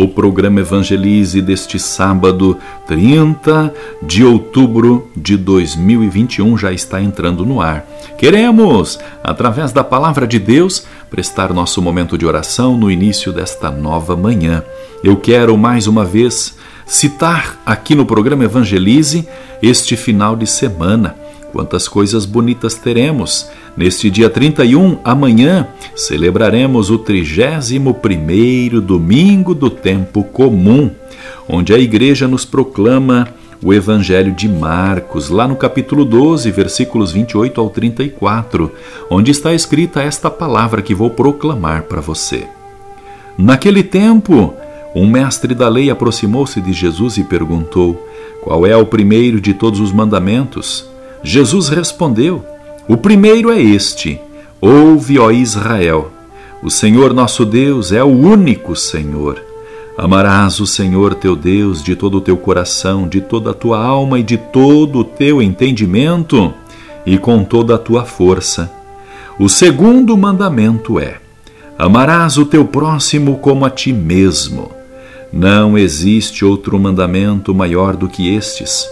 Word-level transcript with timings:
O 0.00 0.06
programa 0.06 0.60
Evangelize 0.60 1.42
deste 1.42 1.76
sábado, 1.76 2.56
30 2.86 3.74
de 4.00 4.24
outubro 4.24 5.10
de 5.16 5.36
2021, 5.36 6.56
já 6.56 6.72
está 6.72 7.02
entrando 7.02 7.44
no 7.44 7.60
ar. 7.60 7.84
Queremos, 8.16 8.96
através 9.24 9.72
da 9.72 9.82
palavra 9.82 10.24
de 10.24 10.38
Deus, 10.38 10.86
prestar 11.10 11.52
nosso 11.52 11.82
momento 11.82 12.16
de 12.16 12.24
oração 12.24 12.76
no 12.76 12.88
início 12.88 13.32
desta 13.32 13.72
nova 13.72 14.16
manhã. 14.16 14.62
Eu 15.02 15.16
quero 15.16 15.58
mais 15.58 15.88
uma 15.88 16.04
vez 16.04 16.56
citar 16.86 17.60
aqui 17.66 17.96
no 17.96 18.06
programa 18.06 18.44
Evangelize 18.44 19.26
este 19.60 19.96
final 19.96 20.36
de 20.36 20.46
semana 20.46 21.16
Quantas 21.52 21.88
coisas 21.88 22.26
bonitas 22.26 22.74
teremos! 22.74 23.48
Neste 23.76 24.10
dia 24.10 24.28
31, 24.28 24.98
amanhã, 25.02 25.68
celebraremos 25.94 26.90
o 26.90 26.98
31 26.98 28.80
domingo 28.80 29.54
do 29.54 29.70
tempo 29.70 30.24
comum, 30.24 30.90
onde 31.48 31.72
a 31.72 31.78
igreja 31.78 32.28
nos 32.28 32.44
proclama 32.44 33.28
o 33.64 33.72
Evangelho 33.72 34.32
de 34.32 34.48
Marcos, 34.48 35.30
lá 35.30 35.48
no 35.48 35.56
capítulo 35.56 36.04
12, 36.04 36.50
versículos 36.50 37.12
28 37.12 37.60
ao 37.60 37.70
34, 37.70 38.70
onde 39.10 39.30
está 39.30 39.52
escrita 39.52 40.02
esta 40.02 40.30
palavra 40.30 40.82
que 40.82 40.94
vou 40.94 41.10
proclamar 41.10 41.84
para 41.84 42.00
você. 42.00 42.46
Naquele 43.36 43.82
tempo, 43.82 44.54
um 44.94 45.08
mestre 45.08 45.54
da 45.54 45.68
lei 45.68 45.90
aproximou-se 45.90 46.60
de 46.60 46.72
Jesus 46.72 47.16
e 47.16 47.24
perguntou: 47.24 48.06
Qual 48.42 48.66
é 48.66 48.76
o 48.76 48.86
primeiro 48.86 49.40
de 49.40 49.54
todos 49.54 49.80
os 49.80 49.92
mandamentos? 49.92 50.88
Jesus 51.22 51.68
respondeu: 51.68 52.44
O 52.88 52.96
primeiro 52.96 53.50
é 53.50 53.60
este: 53.60 54.20
Ouve, 54.60 55.18
ó 55.18 55.30
Israel, 55.30 56.10
o 56.62 56.70
Senhor 56.70 57.14
nosso 57.14 57.44
Deus 57.44 57.92
é 57.92 58.02
o 58.02 58.08
único 58.08 58.74
Senhor. 58.74 59.42
Amarás 59.96 60.60
o 60.60 60.66
Senhor 60.66 61.14
teu 61.14 61.34
Deus 61.34 61.82
de 61.82 61.96
todo 61.96 62.18
o 62.18 62.20
teu 62.20 62.36
coração, 62.36 63.08
de 63.08 63.20
toda 63.20 63.50
a 63.50 63.54
tua 63.54 63.84
alma 63.84 64.20
e 64.20 64.22
de 64.22 64.36
todo 64.36 65.00
o 65.00 65.04
teu 65.04 65.42
entendimento 65.42 66.54
e 67.04 67.18
com 67.18 67.42
toda 67.42 67.74
a 67.74 67.78
tua 67.78 68.04
força. 68.04 68.70
O 69.38 69.48
segundo 69.48 70.16
mandamento 70.16 71.00
é: 71.00 71.18
Amarás 71.78 72.38
o 72.38 72.44
teu 72.44 72.64
próximo 72.64 73.38
como 73.38 73.64
a 73.64 73.70
ti 73.70 73.92
mesmo. 73.92 74.70
Não 75.32 75.76
existe 75.76 76.44
outro 76.44 76.78
mandamento 76.78 77.54
maior 77.54 77.94
do 77.94 78.08
que 78.08 78.34
estes. 78.34 78.88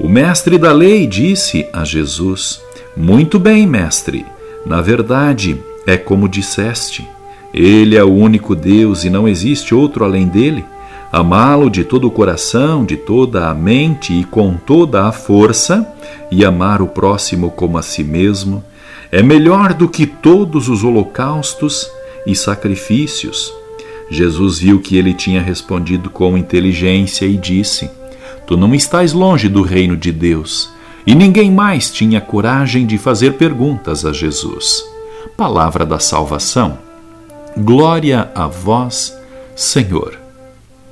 O 0.00 0.08
mestre 0.08 0.58
da 0.58 0.72
lei 0.72 1.06
disse 1.06 1.68
a 1.72 1.84
Jesus: 1.84 2.60
Muito 2.96 3.38
bem, 3.38 3.66
mestre. 3.66 4.26
Na 4.66 4.80
verdade, 4.80 5.60
é 5.86 5.96
como 5.96 6.28
disseste. 6.28 7.06
Ele 7.52 7.94
é 7.94 8.02
o 8.02 8.12
único 8.12 8.56
Deus 8.56 9.04
e 9.04 9.10
não 9.10 9.28
existe 9.28 9.72
outro 9.72 10.04
além 10.04 10.26
dele. 10.26 10.64
Amá-lo 11.12 11.70
de 11.70 11.84
todo 11.84 12.08
o 12.08 12.10
coração, 12.10 12.84
de 12.84 12.96
toda 12.96 13.48
a 13.48 13.54
mente 13.54 14.12
e 14.12 14.24
com 14.24 14.54
toda 14.54 15.04
a 15.04 15.12
força, 15.12 15.86
e 16.28 16.44
amar 16.44 16.82
o 16.82 16.88
próximo 16.88 17.52
como 17.52 17.78
a 17.78 17.82
si 17.82 18.02
mesmo, 18.02 18.64
é 19.12 19.22
melhor 19.22 19.72
do 19.74 19.88
que 19.88 20.06
todos 20.06 20.68
os 20.68 20.82
holocaustos 20.82 21.88
e 22.26 22.34
sacrifícios. 22.34 23.54
Jesus 24.10 24.58
viu 24.58 24.80
que 24.80 24.96
ele 24.96 25.14
tinha 25.14 25.40
respondido 25.40 26.10
com 26.10 26.36
inteligência 26.36 27.26
e 27.26 27.36
disse: 27.36 27.88
Tu 28.46 28.56
não 28.56 28.74
estás 28.74 29.12
longe 29.12 29.48
do 29.48 29.62
reino 29.62 29.96
de 29.96 30.12
Deus. 30.12 30.70
E 31.06 31.14
ninguém 31.14 31.50
mais 31.50 31.90
tinha 31.90 32.20
coragem 32.20 32.86
de 32.86 32.98
fazer 32.98 33.34
perguntas 33.34 34.04
a 34.04 34.12
Jesus. 34.12 34.84
Palavra 35.36 35.84
da 35.84 35.98
salvação. 35.98 36.78
Glória 37.56 38.30
a 38.34 38.46
vós, 38.46 39.16
Senhor. 39.54 40.18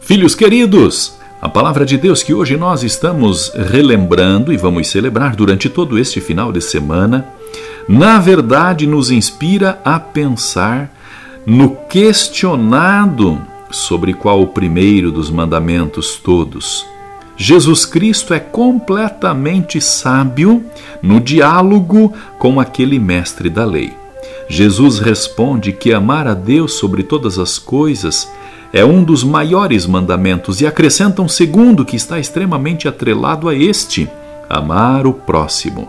Filhos 0.00 0.34
queridos, 0.34 1.14
a 1.40 1.48
palavra 1.48 1.84
de 1.84 1.96
Deus 1.98 2.22
que 2.22 2.34
hoje 2.34 2.56
nós 2.56 2.82
estamos 2.82 3.52
relembrando 3.54 4.52
e 4.52 4.56
vamos 4.56 4.88
celebrar 4.88 5.34
durante 5.34 5.68
todo 5.68 5.98
este 5.98 6.20
final 6.20 6.52
de 6.52 6.60
semana, 6.60 7.26
na 7.88 8.18
verdade 8.18 8.86
nos 8.86 9.10
inspira 9.10 9.80
a 9.84 9.98
pensar 9.98 10.92
no 11.44 11.74
questionado 11.88 13.40
sobre 13.70 14.12
qual 14.12 14.40
o 14.40 14.48
primeiro 14.48 15.10
dos 15.10 15.30
mandamentos 15.30 16.16
todos 16.16 16.91
Jesus 17.36 17.86
Cristo 17.86 18.34
é 18.34 18.40
completamente 18.40 19.80
sábio 19.80 20.64
no 21.02 21.20
diálogo 21.20 22.12
com 22.38 22.60
aquele 22.60 22.98
mestre 22.98 23.48
da 23.48 23.64
lei. 23.64 23.92
Jesus 24.48 24.98
responde 24.98 25.72
que 25.72 25.92
amar 25.92 26.26
a 26.26 26.34
Deus 26.34 26.74
sobre 26.74 27.02
todas 27.02 27.38
as 27.38 27.58
coisas 27.58 28.28
é 28.72 28.84
um 28.84 29.04
dos 29.04 29.22
maiores 29.22 29.86
mandamentos 29.86 30.62
e 30.62 30.66
acrescenta 30.66 31.20
um 31.20 31.28
segundo 31.28 31.84
que 31.84 31.94
está 31.94 32.18
extremamente 32.18 32.88
atrelado 32.88 33.48
a 33.48 33.54
este: 33.54 34.08
amar 34.48 35.06
o 35.06 35.12
próximo. 35.12 35.88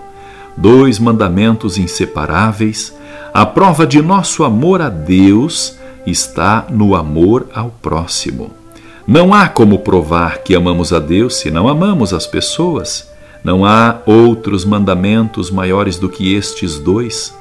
Dois 0.58 1.00
mandamentos 1.00 1.78
inseparáveis. 1.78 2.94
A 3.34 3.46
prova 3.46 3.88
de 3.88 4.02
nosso 4.02 4.44
amor 4.44 4.82
a 4.82 4.90
Deus 4.90 5.78
está 6.06 6.68
no 6.70 6.94
amor 6.94 7.48
ao 7.54 7.70
próximo. 7.82 8.63
Não 9.06 9.34
há 9.34 9.50
como 9.50 9.80
provar 9.80 10.40
que 10.40 10.56
amamos 10.56 10.94
a 10.94 11.00
Deus 11.00 11.36
se 11.36 11.52
não 11.52 11.68
amamos 11.68 12.14
as 12.14 12.26
pessoas. 12.26 13.12
Não 13.44 13.66
há 13.66 14.00
outros 14.06 14.64
mandamentos 14.64 15.52
maiores 15.52 15.98
do 15.98 16.08
que 16.08 16.34
estes 16.34 16.80
dois. 16.80 17.36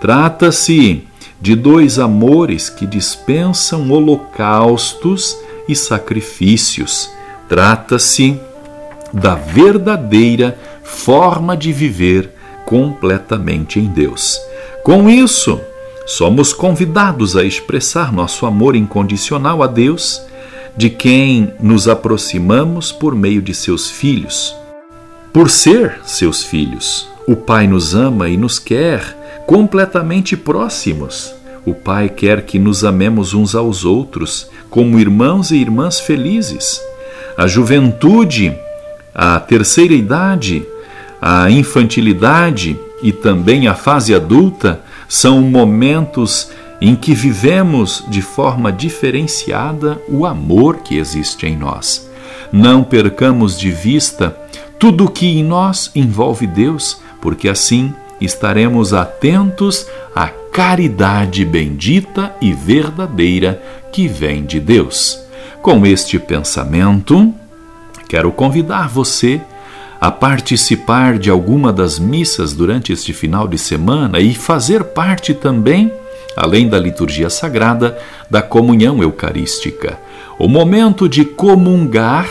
Trata-se 0.00 1.04
de 1.40 1.56
dois 1.56 1.98
amores 1.98 2.70
que 2.70 2.86
dispensam 2.86 3.90
holocaustos 3.90 5.36
e 5.68 5.74
sacrifícios. 5.74 7.10
Trata-se 7.48 8.38
da 9.12 9.34
verdadeira 9.34 10.56
forma 10.84 11.56
de 11.56 11.72
viver 11.72 12.32
completamente 12.64 13.80
em 13.80 13.86
Deus. 13.86 14.40
Com 14.84 15.10
isso, 15.10 15.60
somos 16.06 16.52
convidados 16.52 17.36
a 17.36 17.44
expressar 17.44 18.12
nosso 18.12 18.46
amor 18.46 18.76
incondicional 18.76 19.62
a 19.64 19.66
Deus 19.66 20.22
de 20.78 20.88
quem 20.88 21.52
nos 21.60 21.88
aproximamos 21.88 22.92
por 22.92 23.12
meio 23.12 23.42
de 23.42 23.52
seus 23.52 23.90
filhos. 23.90 24.54
Por 25.32 25.50
ser 25.50 25.98
seus 26.04 26.44
filhos, 26.44 27.08
o 27.26 27.34
Pai 27.34 27.66
nos 27.66 27.96
ama 27.96 28.28
e 28.28 28.36
nos 28.36 28.60
quer 28.60 29.42
completamente 29.44 30.36
próximos. 30.36 31.34
O 31.66 31.74
Pai 31.74 32.08
quer 32.08 32.42
que 32.42 32.60
nos 32.60 32.84
amemos 32.84 33.34
uns 33.34 33.56
aos 33.56 33.84
outros, 33.84 34.48
como 34.70 35.00
irmãos 35.00 35.50
e 35.50 35.56
irmãs 35.56 35.98
felizes. 35.98 36.80
A 37.36 37.48
juventude, 37.48 38.56
a 39.12 39.40
terceira 39.40 39.94
idade, 39.94 40.64
a 41.20 41.50
infantilidade 41.50 42.78
e 43.02 43.10
também 43.10 43.66
a 43.66 43.74
fase 43.74 44.14
adulta 44.14 44.80
são 45.08 45.40
momentos 45.42 46.52
em 46.80 46.94
que 46.94 47.14
vivemos 47.14 48.04
de 48.08 48.22
forma 48.22 48.72
diferenciada 48.72 50.00
o 50.08 50.24
amor 50.24 50.78
que 50.78 50.96
existe 50.96 51.46
em 51.46 51.56
nós. 51.56 52.08
Não 52.52 52.84
percamos 52.84 53.58
de 53.58 53.70
vista 53.70 54.36
tudo 54.78 55.06
o 55.06 55.10
que 55.10 55.26
em 55.26 55.42
nós 55.42 55.90
envolve 55.94 56.46
Deus, 56.46 57.00
porque 57.20 57.48
assim 57.48 57.92
estaremos 58.20 58.94
atentos 58.94 59.86
à 60.14 60.28
caridade 60.28 61.44
bendita 61.44 62.34
e 62.40 62.52
verdadeira 62.52 63.62
que 63.92 64.08
vem 64.08 64.44
de 64.44 64.60
Deus. 64.60 65.20
Com 65.62 65.84
este 65.84 66.18
pensamento, 66.18 67.34
quero 68.08 68.30
convidar 68.30 68.88
você 68.88 69.40
a 70.00 70.10
participar 70.10 71.18
de 71.18 71.28
alguma 71.28 71.72
das 71.72 71.98
missas 71.98 72.52
durante 72.52 72.92
este 72.92 73.12
final 73.12 73.48
de 73.48 73.58
semana 73.58 74.20
e 74.20 74.32
fazer 74.32 74.84
parte 74.84 75.34
também 75.34 75.92
além 76.38 76.68
da 76.68 76.78
liturgia 76.78 77.28
sagrada, 77.28 77.98
da 78.30 78.40
comunhão 78.40 79.02
eucarística. 79.02 79.98
O 80.38 80.46
momento 80.46 81.08
de 81.08 81.24
comungar 81.24 82.28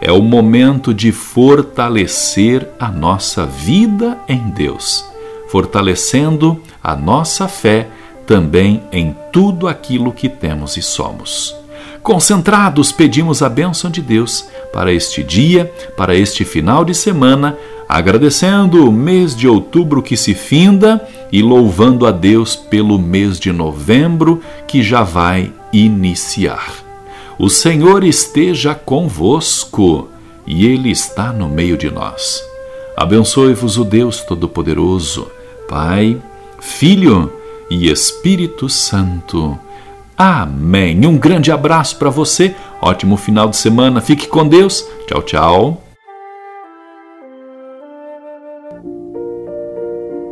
é 0.00 0.10
o 0.10 0.22
momento 0.22 0.94
de 0.94 1.12
fortalecer 1.12 2.66
a 2.78 2.88
nossa 2.88 3.44
vida 3.44 4.16
em 4.26 4.48
Deus, 4.50 5.04
fortalecendo 5.48 6.60
a 6.82 6.96
nossa 6.96 7.46
fé 7.46 7.88
também 8.26 8.82
em 8.90 9.14
tudo 9.30 9.68
aquilo 9.68 10.12
que 10.12 10.28
temos 10.28 10.76
e 10.76 10.82
somos. 10.82 11.54
Concentrados, 12.02 12.92
pedimos 12.92 13.42
a 13.42 13.48
bênção 13.48 13.90
de 13.90 14.00
Deus 14.00 14.48
para 14.72 14.90
este 14.90 15.22
dia, 15.22 15.70
para 15.96 16.14
este 16.14 16.46
final 16.46 16.82
de 16.82 16.94
semana, 16.94 17.58
agradecendo 17.90 18.88
o 18.88 18.92
mês 18.92 19.34
de 19.34 19.48
outubro 19.48 20.00
que 20.00 20.16
se 20.16 20.32
finda 20.32 21.04
e 21.32 21.42
louvando 21.42 22.06
a 22.06 22.12
Deus 22.12 22.54
pelo 22.54 22.98
mês 22.98 23.38
de 23.40 23.52
novembro 23.52 24.40
que 24.68 24.80
já 24.80 25.02
vai 25.02 25.52
iniciar. 25.72 26.72
O 27.36 27.48
Senhor 27.50 28.04
esteja 28.04 28.74
convosco 28.74 30.08
e 30.46 30.66
Ele 30.66 30.90
está 30.90 31.32
no 31.32 31.48
meio 31.48 31.76
de 31.76 31.90
nós. 31.90 32.44
Abençoe-vos 32.96 33.76
o 33.76 33.84
Deus 33.84 34.20
Todo-Poderoso, 34.20 35.26
Pai, 35.68 36.16
Filho 36.60 37.32
e 37.68 37.90
Espírito 37.90 38.68
Santo. 38.68 39.58
Amém. 40.16 41.04
Um 41.06 41.16
grande 41.16 41.50
abraço 41.50 41.96
para 41.96 42.10
você. 42.10 42.54
Ótimo 42.80 43.16
final 43.16 43.48
de 43.48 43.56
semana. 43.56 44.00
Fique 44.00 44.28
com 44.28 44.46
Deus. 44.46 44.84
Tchau, 45.08 45.22
tchau. 45.22 45.89